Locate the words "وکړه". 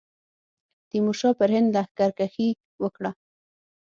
2.83-3.11